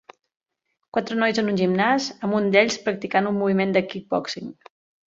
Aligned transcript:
Quatre 0.97 1.17
nois 1.19 1.41
en 1.43 1.51
un 1.53 1.61
gimnàs 1.61 2.09
amb 2.17 2.39
un 2.41 2.51
d'ells 2.57 2.81
practicant 2.89 3.31
un 3.35 3.41
moviment 3.45 3.79
de 3.79 3.89
Kickboxing 3.95 4.55